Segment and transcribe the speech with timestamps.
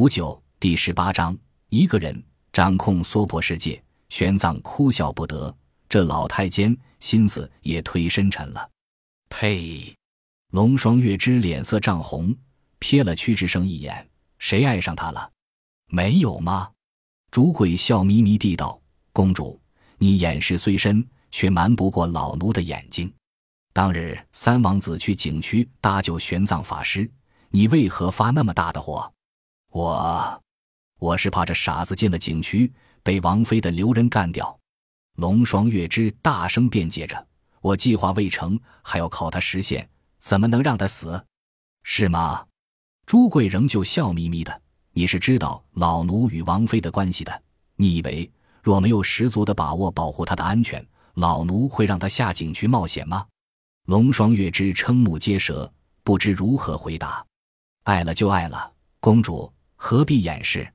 [0.00, 1.36] 五九第十八章，
[1.68, 3.84] 一个人掌控娑婆世界。
[4.08, 5.54] 玄奘哭笑不得，
[5.90, 8.66] 这老太监心思也忒深沉了。
[9.28, 9.94] 呸！
[10.52, 12.34] 龙双月之脸色涨红，
[12.80, 14.08] 瞥了屈志生一眼
[14.40, 15.30] ：“谁爱上他了？
[15.88, 16.70] 没有吗？”
[17.30, 18.80] 主鬼笑眯眯地道
[19.12, 19.60] ：“公主，
[19.98, 23.12] 你眼识虽深，却瞒不过老奴的眼睛。
[23.74, 27.06] 当日三王子去景区搭救玄奘法师，
[27.50, 29.06] 你为何发那么大的火？”
[29.70, 30.42] 我，
[30.98, 32.72] 我是怕这傻子进了景区，
[33.04, 34.58] 被王妃的留人干掉。
[35.16, 37.26] 龙双月之大声辩解着
[37.62, 41.24] ：“我计划未成，还要靠他实现，怎么能让他死？
[41.84, 42.44] 是吗？”
[43.06, 44.60] 朱贵仍旧笑眯眯的
[44.92, 47.42] ：“你是知道老奴与王妃的关系的，
[47.76, 48.28] 你以为
[48.62, 50.84] 若没有十足的把握保护他的安全，
[51.14, 53.24] 老奴会让他下景区冒险吗？”
[53.86, 57.24] 龙双月之瞠目结舌，不知如何回答
[57.84, 59.48] ：“爱了就爱了，公主。”
[59.82, 60.70] 何必掩饰？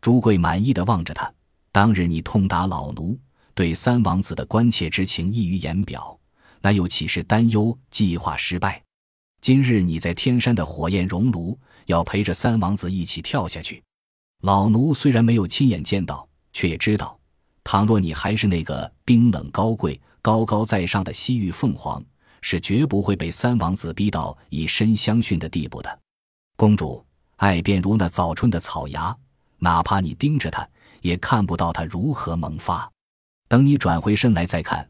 [0.00, 1.32] 朱贵满意的望着他。
[1.70, 3.16] 当日你痛打老奴，
[3.54, 6.18] 对三王子的关切之情溢于言表，
[6.60, 8.82] 那又岂是担忧计划失败？
[9.40, 13.80] 今日你在天山的火焰熔炉，要陪着三王子一起跳下去。
[14.42, 17.16] 老奴虽然没有亲眼见到，却也知道，
[17.62, 22.04] 倘若你还是那个冰冷高贵、高高在上的西域凤凰，
[22.42, 26.00] 是绝不会被三王子逼到以身相殉的地步的，
[26.56, 27.06] 公主。
[27.40, 29.16] 爱便如那早春的草芽，
[29.60, 30.68] 哪怕你盯着它，
[31.00, 32.90] 也看不到它如何萌发。
[33.48, 34.86] 等你转回身来再看，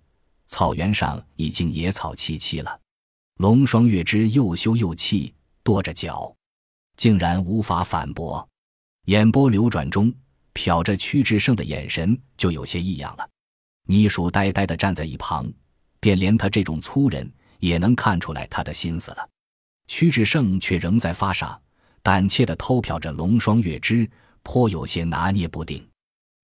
[0.48, 2.81] 草原上已经野草萋萋了。
[3.37, 6.34] 龙双月之又羞又气，跺着脚，
[6.97, 8.47] 竟然无法反驳。
[9.05, 10.12] 眼波流转中，
[10.53, 13.31] 瞟着屈志胜的眼神就有些异样了。
[13.87, 15.48] 泥叔呆呆地站在一旁，
[16.01, 19.29] 便连他这种粗人也能看出来他的心思了。
[19.87, 21.57] 屈志胜却仍在发傻。
[22.03, 24.09] 胆怯地偷瞟着龙双月之，
[24.43, 25.87] 颇有些拿捏不定。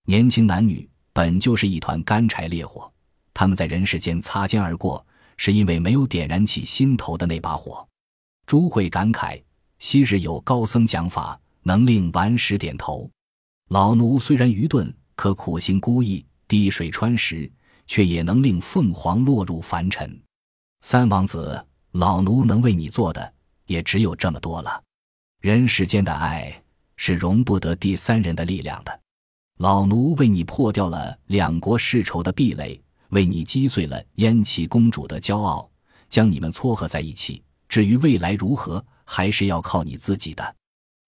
[0.05, 2.91] 年轻男女本就是一团干柴烈火，
[3.33, 5.05] 他们在人世间擦肩而过，
[5.35, 7.85] 是因为没有点燃起心头的那把火。
[8.45, 9.41] 朱贵感慨：
[9.79, 13.09] 昔日有高僧讲法，能令顽石点头。
[13.69, 17.51] 老奴虽然愚钝，可苦心孤诣，滴水穿石，
[17.87, 20.17] 却也能令凤凰落入凡尘。
[20.81, 23.33] 三王子，老奴能为你做的，
[23.65, 24.81] 也只有这么多了。
[25.39, 26.63] 人世间的爱
[26.95, 28.99] 是容不得第三人的力量的。
[29.59, 35.69] 老奴为你破掉了两国世仇的壁垒，为你击碎了燕齐公主的骄傲，
[36.09, 37.43] 将你们撮合在一起。
[37.69, 40.55] 至于未来如何，还是要靠你自己的。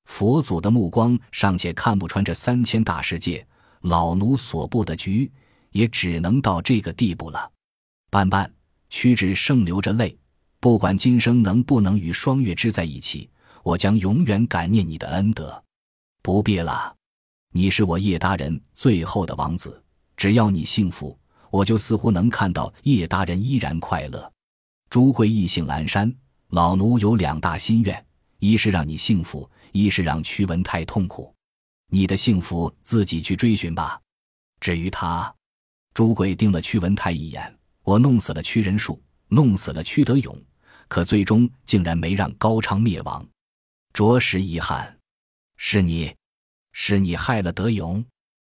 [0.05, 3.45] 佛祖的目光尚且看不穿这三千大世界，
[3.81, 5.31] 老奴所布的局
[5.71, 7.51] 也只能到这个地步了。
[8.11, 8.51] 半半，
[8.91, 10.15] 屈指胜流着泪，
[10.59, 13.27] 不管今生能不能与双月之在一起。
[13.63, 15.63] 我将永远感念你的恩德，
[16.21, 16.95] 不必了。
[17.51, 19.81] 你是我叶大人最后的王子，
[20.15, 21.17] 只要你幸福，
[21.49, 24.31] 我就似乎能看到叶大人依然快乐。
[24.89, 26.13] 朱贵意兴阑珊，
[26.49, 28.05] 老奴有两大心愿：
[28.39, 31.33] 一是让你幸福，一是让屈文泰痛苦。
[31.91, 33.99] 你的幸福自己去追寻吧。
[34.59, 35.33] 至于他，
[35.93, 37.55] 朱贵盯了屈文泰一眼。
[37.83, 40.39] 我弄死了屈仁树，弄死了屈德勇，
[40.87, 43.27] 可最终竟然没让高昌灭亡。
[43.99, 44.97] 着实遗憾，
[45.57, 46.15] 是你，
[46.71, 48.01] 是你害了德勇。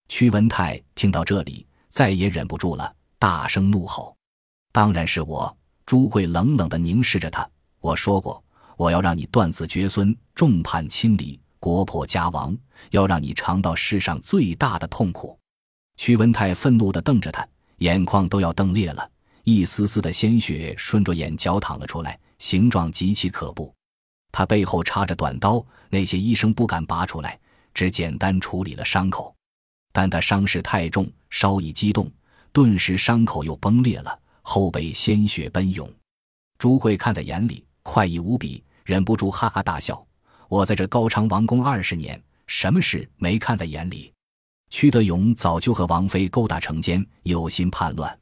[0.06, 4.14] 屈文泰听到这里，再也忍不住了，大声怒吼
[4.70, 5.56] ：“当然是我！”
[5.86, 7.48] 朱贵冷冷地凝视着他。
[7.80, 8.44] 我说过，
[8.76, 12.54] 我要让你断子绝孙，众叛亲离，国破家亡，
[12.90, 15.40] 要让你尝到世上最大的痛苦。
[15.96, 19.10] 屈文泰愤怒地瞪着他，眼眶都要瞪裂了，
[19.44, 23.74] 一丝丝的鲜血顺着眼角淌了出来，形状极其可怖。
[24.32, 27.38] 他背后插着短刀，那些医生不敢拔出来，
[27.74, 29.34] 只简单处理了伤口。
[29.92, 32.10] 但他伤势太重，稍一激动，
[32.52, 35.90] 顿时伤口又崩裂了，后背鲜血奔涌。
[36.58, 40.06] 朱贵看在眼里，快意无比，忍不住哈哈大笑。
[40.48, 44.12] 我在这高昌王宫二十年，什么事没看在眼里？
[44.68, 48.16] 屈德勇早就和王妃勾搭成奸，有心叛乱。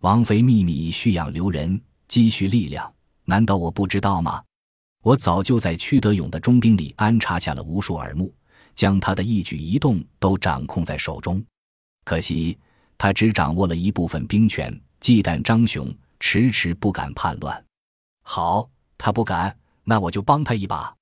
[0.00, 1.78] 王妃秘密蓄养留人，
[2.08, 2.90] 积蓄力量，
[3.24, 4.42] 难道我不知道吗？
[5.02, 8.32] 我早就在屈德勇的中兵里安插下了无数耳目，
[8.74, 11.44] 将他的一举一动都掌控在手中。
[12.04, 12.56] 可惜
[12.96, 17.64] 他只掌握了一部分兵权，忌惮张雄，迟迟不敢叛乱。
[18.22, 20.94] 好，他不敢，那我就帮他一把。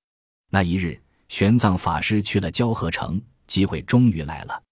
[0.49, 0.99] 那一日，
[1.29, 4.63] 玄奘法师去了交河城，机会终于来了。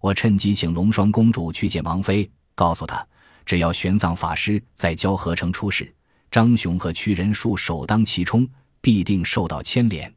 [0.00, 3.06] 我趁机请龙双公主去见王妃，告诉她，
[3.44, 5.94] 只要玄奘法师在交河城出事，
[6.30, 8.48] 张雄和屈仁树首当其冲。
[8.80, 10.12] 必定受到牵连。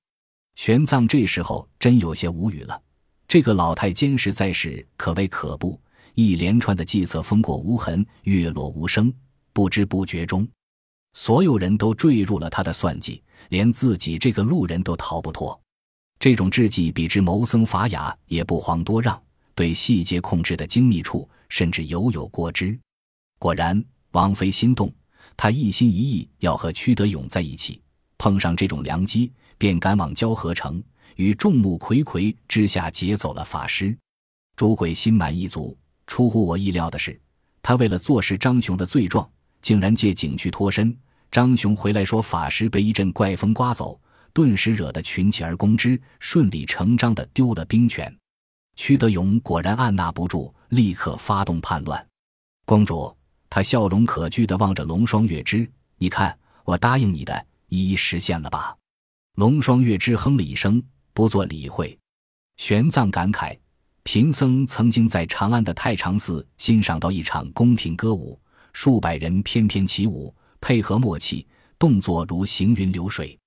[0.56, 2.82] 玄奘这时候真有些无语了。
[3.28, 5.80] 这个老太监实在是可谓可怖，
[6.14, 9.12] 一连串的计策风过无痕，月落无声，
[9.52, 10.48] 不知不觉中，
[11.14, 15.60] 所有人都坠入了他的算计，连自己这个路人都逃不脱。
[16.20, 19.22] 这种智计比之谋僧法雅也不遑多让，
[19.56, 22.80] 对细节控制的精密处，甚至犹有过之。
[23.40, 24.94] 果然，王妃心动，
[25.36, 27.82] 她一心一意要和屈德勇在一起，
[28.24, 30.82] 碰上这种良机，便赶往交河城。
[31.18, 33.94] 于众目睽睽之下劫走了法师，
[34.56, 35.78] 朱贵心满意足。
[36.08, 37.20] 出乎我意料的是，
[37.62, 39.30] 他为了坐实张雄的罪状，
[39.62, 40.98] 竟然借警去脱身。
[41.32, 44.00] 张雄回来说，法师被一阵怪风刮走，
[44.32, 48.10] 顿时惹得群起而攻之，顺理成章的丢了兵权。
[48.78, 52.08] 屈德勇果然按捺不住，立刻发动叛乱。
[52.64, 53.14] 公主，
[53.50, 58.78] 他笑容可掬的望着龙双月之，你看我答应你的，一一实现了吧？
[59.36, 60.82] 龙双月之哼了一声。
[61.16, 61.98] 不做理会，
[62.58, 63.58] 玄奘感慨：
[64.02, 68.40] 贫僧曾经在长安的太常寺欣赏到一场宫廷歌舞，
[68.74, 71.48] 数百人翩翩起舞，配合默契，
[71.78, 73.38] 动作如行云流水。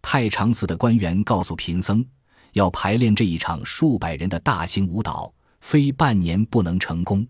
[0.00, 2.02] 太常寺的官员告诉贫僧，
[2.52, 5.30] 要排练这一场数百人的大型舞蹈，
[5.60, 7.26] 非半年不能成功。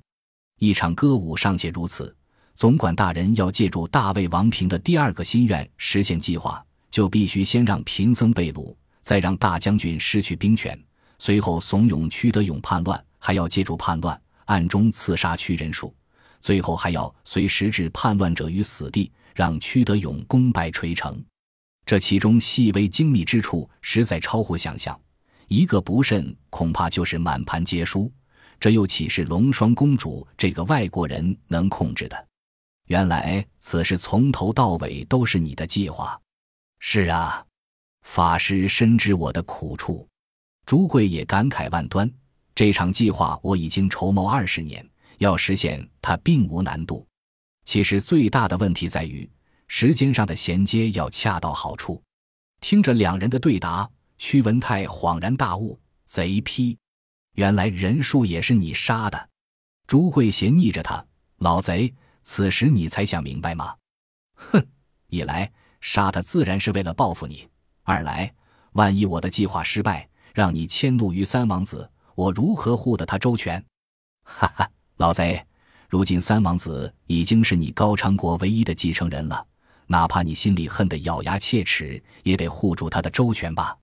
[0.61, 2.17] 一场歌舞尚且如此，
[2.55, 8.75] 总管大人要借助大魏王平的第二个心愿实现计划，就必须先让贫僧被掳。
[9.02, 10.79] 再让大将军失去兵权，
[11.19, 15.93] 随后怂恿屈德勇叛乱，还要借助叛乱暗中刺杀屈仁术，
[16.38, 21.20] 最后还要随时置叛乱者于死地，让屈德勇功败垂成。
[21.87, 24.96] 这其中细微精密之处，实在超乎想象。
[25.49, 28.12] 一个不慎，恐怕就是满盘皆输。
[28.61, 32.26] 这又岂是龙双公主这个外国人能控制的？
[32.91, 36.21] 原来此事从头到尾都是你的计划。
[36.81, 37.47] 是啊。
[38.03, 40.09] 法师深知我的苦处，
[40.67, 42.11] 朱贵也感慨万端。
[42.53, 44.85] 这场计划我已经筹谋二十年，
[45.19, 47.07] 要实现它并无难度。
[47.65, 49.29] 其实最大的问题在于
[49.69, 52.03] 时间上的衔接要恰到好处。
[52.61, 53.89] 听着两人的对答，
[54.19, 56.77] 屈文泰恍然大悟：贼批！
[57.35, 59.29] 原来人数也是你杀的。
[59.87, 61.05] 朱贵斜睨着他
[61.39, 63.75] ：“老贼，此时你才想明白吗？”
[64.34, 64.67] 哼！
[65.08, 65.50] 一来
[65.81, 67.49] 杀他自然是为了报复你。
[67.82, 68.32] 二来，
[68.72, 73.64] 万一我的计划失败，让你迁怒于三王子，我如何护得他周全？
[74.22, 75.44] 哈哈，老贼！
[75.88, 79.44] 如今三王子已经是你高昌国唯一的继承人了，
[79.88, 83.76] 哪怕你心里恨得咬牙切齿，也得护住他的周全吧？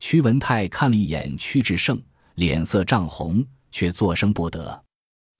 [0.00, 2.02] 屈文泰看了一眼屈志胜，
[2.36, 4.82] 脸色涨红，却作声不得。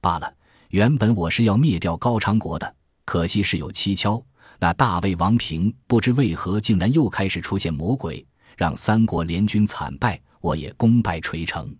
[0.03, 0.31] 罢了，
[0.73, 2.75] 原本我是要灭掉高昌国的，
[3.05, 4.25] 可惜事有蹊跷。
[4.59, 8.27] 那大魏王平不知为何竟然又开始出现魔鬼，
[8.57, 11.77] 让三国联军惨败，我也功败垂成。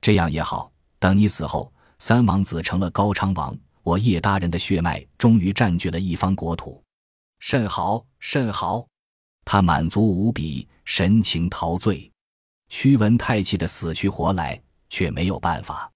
[0.00, 6.82] 这样也好，等你死后，三王子成了高昌王，我叶大人的血脉终于占据了一方国土。
[7.38, 8.84] 甚好，甚好！
[9.44, 12.10] 他满足无比，神情陶醉。
[12.68, 14.60] 屈文泰气得死去活来，
[14.90, 15.88] 却没有办法。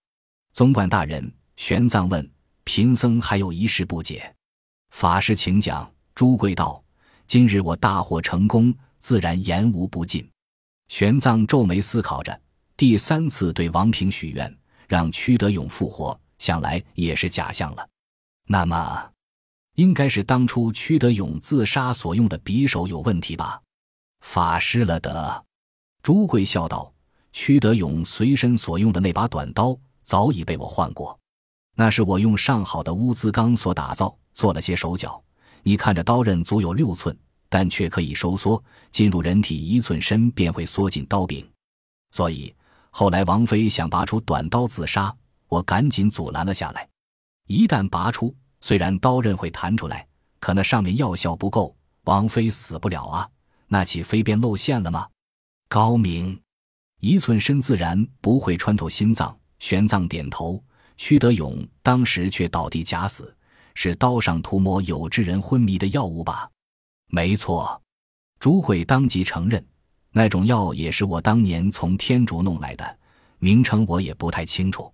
[0.52, 2.31] 总管大人，玄奘问
[2.62, 4.32] 贫僧还有一事不解，
[4.90, 5.93] 法师请讲。
[6.14, 6.82] 朱贵道
[7.26, 10.26] ：“今日我大获成功，自然言无不尽。”
[10.87, 12.40] 玄奘皱眉思考着，
[12.76, 14.56] 第三次对王平许愿，
[14.87, 17.86] 让屈德勇复活，想来也是假象了。
[18.46, 19.10] 那么，
[19.74, 23.60] 应该是当初屈德勇自杀所用的匕首有问题吧？
[24.20, 25.44] 法师了得！
[26.05, 26.94] 朱贵笑道
[27.34, 31.19] ：“屈德勇随身所用的那把短刀，早已被我换过，
[31.81, 35.23] 那是我用上好的乌兹钢所打造，做了些手脚。”
[35.63, 37.17] 你看着刀刃足有六寸，
[37.49, 41.49] 但却可以收缩进入人体一寸深，便会缩进刀柄。
[42.11, 42.53] 所以
[42.91, 45.15] 后来王妃想拔出短刀自杀，
[45.47, 46.89] 我赶紧阻拦了下来。
[47.47, 50.05] 一旦拔出，虽然刀刃会弹出来，
[50.41, 53.29] 可那上面药效不够，王妃死不了啊！
[53.69, 55.06] 那岂非便露馅了吗？
[55.69, 56.41] 高明，
[56.99, 59.39] 一寸深自然不会穿透心脏。
[59.61, 60.61] 玄奘点头。
[60.98, 63.34] 屈德勇当时却倒地假死。
[63.81, 66.50] 是刀上涂抹有致人昏迷的药物吧？
[67.06, 67.81] 没错，
[68.40, 69.64] 朱慧当即承认，
[70.10, 72.98] 那种药也是我当年从天竺弄来的，
[73.38, 74.93] 名称我也不太清楚。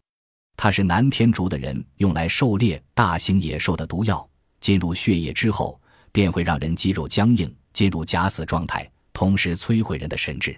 [0.54, 4.28] 它是南天竺的人用来狩猎大型野兽的毒药，
[4.60, 5.80] 进入血液之后
[6.12, 10.54] 便会让人肌肉僵硬，进入假死状态，同时摧毁人的神智。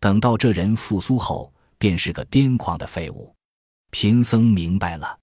[0.00, 3.34] 等到这人复苏后，便是个癫狂的废物。
[3.94, 5.16] 贫僧明白了。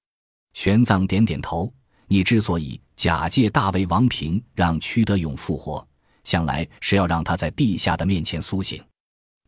[0.53, 1.71] 玄奘点点头。
[2.07, 5.85] 你之所以假借大魏王平让屈德勇复活，
[6.23, 8.81] 想来是要让他在陛下的面前苏醒。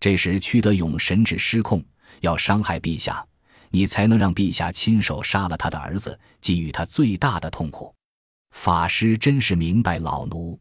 [0.01, 1.82] 这时屈德勇神志失控，
[2.20, 3.25] 要伤害陛下，
[3.70, 7.96] 你才能让陛下亲手杀了他的儿子，给予他最大的痛苦。
[8.51, 10.60] 法师真是明白老奴。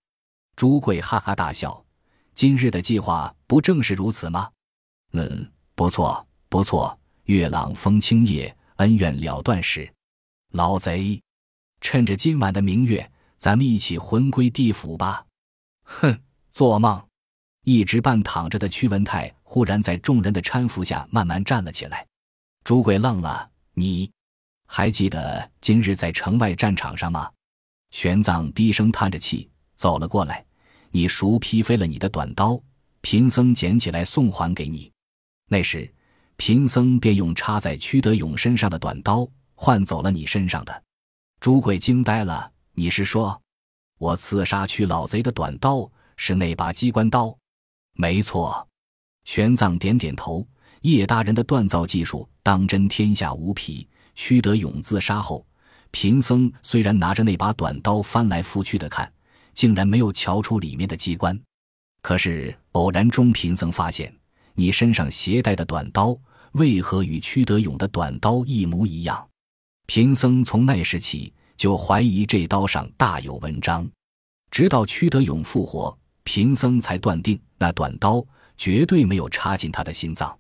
[0.55, 1.85] 朱贵哈哈大笑。
[2.33, 4.49] 今日的计划不正是如此吗？
[5.15, 6.97] 嗯，不错，不错。
[7.33, 9.91] 月朗风清夜，恩怨了断时。
[10.51, 11.19] 老贼，
[11.81, 15.25] 趁着今晚的明月，咱们一起魂归地府吧。
[15.85, 16.21] 哼，
[16.53, 17.03] 做梦！
[17.65, 22.07] 一直半躺着的屈文泰忽然在众人的搀扶下慢慢站了起来。
[22.65, 24.11] 朱贵愣了：“你
[24.67, 27.31] 还记得今日在城外战场上吗？”
[27.93, 30.45] 玄奘低声叹着气走了过来。
[30.91, 32.61] 你熟劈飞了你的短刀，
[33.01, 34.93] 贫僧捡起来送还给你。
[35.49, 35.91] 那时，
[36.37, 40.83] 贫僧便用插在屈德勇身上的短刀换走了你身上的。
[41.41, 42.51] 朱贵惊呆了。
[42.75, 43.41] 你是说，
[43.99, 47.37] 我刺杀屈老贼的短刀是那把机关刀？
[47.95, 48.67] 没错。
[49.25, 50.47] 玄奘点点头。
[50.83, 53.89] 叶大人的锻造技术当真天下无匹。
[54.15, 55.47] 屈德勇自杀后，
[55.91, 59.13] 贫僧虽然拿着那把短刀翻来覆去的看。
[59.55, 61.39] 竟然没有瞧出里面的机关，
[62.01, 64.11] 可是偶然中，贫僧发现
[64.55, 66.17] 你身上携带的短刀
[66.53, 69.29] 为何与屈德勇的短刀一模一样？
[69.87, 73.89] 贫僧从那时起就怀疑这刀上大有文章，
[74.51, 78.25] 直到屈德勇复活，贫僧才断定那短刀
[78.57, 80.37] 绝对没有插进他的心脏。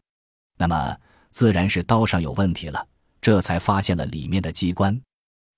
[0.58, 0.96] 那么
[1.30, 2.86] 自然是刀上有问题了，
[3.20, 5.00] 这才发现了里面的机关。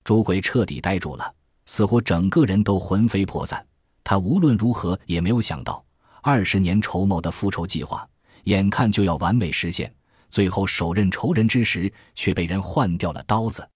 [0.03, 1.33] 朱鬼彻底呆住了。
[1.67, 3.65] 似乎整个人都魂飞魄散。
[4.03, 5.83] 他无论如何也没有想到，
[6.21, 8.07] 二十年筹谋的复仇计划，
[8.45, 9.93] 眼看就要完美实现，
[10.29, 13.67] 最后手刃仇人之时，却被人换掉了刀子。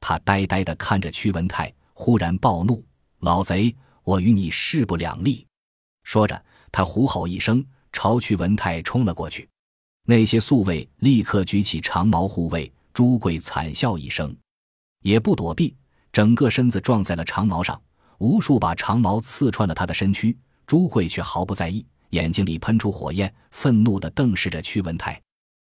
[0.00, 2.84] 他呆呆地看着屈文泰，忽然暴怒
[3.20, 5.44] ：“老贼，我与你势不两立！”
[6.04, 9.48] 说着，他虎吼一声，朝屈文泰冲了过去。
[10.04, 12.72] 那些宿卫立刻举起长矛护卫。
[12.94, 14.36] 朱贵惨笑一声，
[15.02, 15.76] 也不躲避。
[16.10, 17.80] 整个身子撞在了长矛上，
[18.18, 20.36] 无数把长矛刺穿了他的身躯。
[20.66, 25.20] 朱贵却毫不在意，眼睛里喷出火焰，愤怒地瞪视着屈文泰。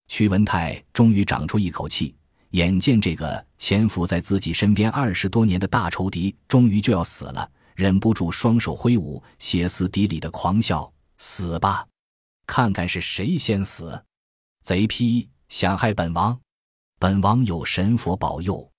[0.07, 2.15] 屈文泰终于长出一口气，
[2.51, 11.85] 眼见这个潜伏在自己身边二十多年的大仇敌终于就要死了，忍不住双手挥舞，歇斯底里的狂笑：“死吧，
[12.45, 14.03] 看看是谁先死！
[14.63, 16.39] 贼批想害本王，
[16.99, 18.71] 本王有神佛保佑。”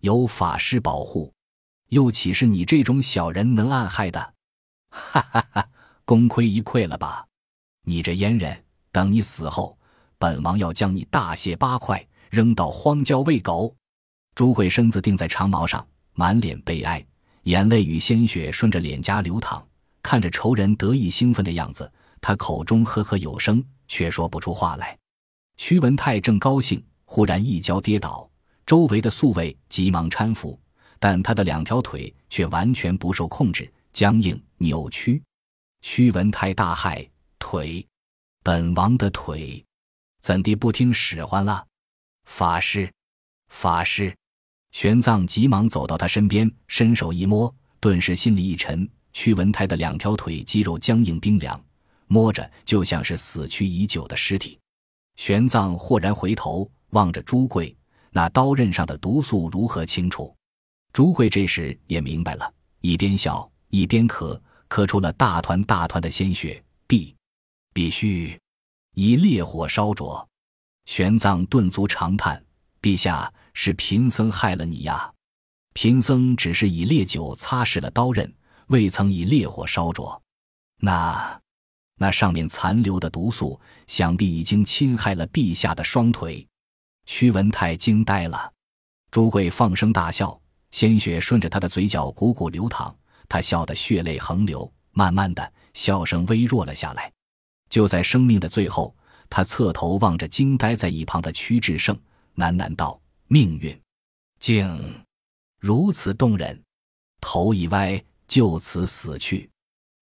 [0.00, 1.30] 有法师保护，
[1.90, 4.32] 又岂是你这种小人能暗害的？
[4.88, 5.68] 哈哈哈！
[6.10, 7.24] 功亏一篑了吧？
[7.84, 9.78] 你这阉人，等你死后，
[10.18, 13.72] 本王要将你大卸八块，扔到荒郊喂狗。
[14.34, 17.06] 朱贵身子定在长矛上，满脸悲哀，
[17.44, 19.64] 眼泪与鲜血顺着脸颊流淌。
[20.02, 21.88] 看着仇人得意兴奋的样子，
[22.20, 24.98] 他口中呵呵有声，却说不出话来。
[25.58, 28.28] 屈文泰正高兴，忽然一跤跌倒。
[28.66, 30.58] 周围的宿卫急忙搀扶，
[30.98, 35.22] 但他的两条腿却完全不受控制，僵硬扭曲。
[35.82, 37.08] 屈文泰大骇
[37.38, 37.86] ：“腿，
[38.42, 39.64] 本王的腿，
[40.20, 41.66] 怎地不听使唤了？”
[42.24, 42.92] 法师，
[43.48, 44.14] 法师！
[44.72, 48.88] 玄奘急忙走到他身边，伸手一摸，顿时心里一沉。
[49.12, 51.60] 屈文泰的两条腿肌肉僵硬冰凉，
[52.06, 54.58] 摸着就像是死去已久的尸体。
[55.16, 57.76] 玄奘豁然回头望着朱贵。
[58.12, 60.34] 那刀刃上的毒素如何清楚？
[60.92, 64.40] 朱贵这时也明白了，一边笑一边咳，
[64.70, 66.64] 咳出了大团大团的鲜血。
[66.86, 67.14] 必
[67.72, 68.36] 必须
[68.96, 70.28] 以烈火烧灼。
[70.86, 72.44] 玄奘顿足长叹
[72.82, 75.12] ：“陛下，是贫僧害了你呀！
[75.72, 78.34] 贫僧只是以烈酒擦拭了刀刃，
[78.66, 80.20] 未曾以烈火烧灼。
[80.78, 81.40] 那
[81.94, 86.44] 那上面残留的毒素，想必已经侵害了陛下的双腿。”
[87.06, 88.52] 屈文泰惊呆了，
[89.12, 90.40] 朱贵放声大笑，
[90.72, 92.92] 鲜血顺着他的嘴角汩汩流淌，
[93.30, 97.10] 他笑得血泪横流，慢慢的笑声微弱了下来。
[97.70, 98.92] 就在生命的最后，
[99.30, 101.96] 他侧头望着惊呆在一旁的屈志胜，
[102.34, 103.80] 喃喃道：“命运，
[104.40, 104.66] 竟
[105.60, 106.60] 如此动人。”
[107.22, 109.48] 头一歪，就此死去，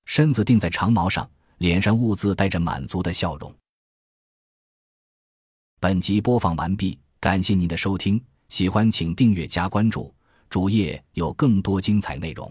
[0.06, 3.54] 身子定在长矛上，脸上兀自带着满足的笑容。
[5.78, 10.14] 本集播放完毕，感谢您的收听，喜欢请订阅加关注，
[10.48, 12.50] 主页有更多精彩内容。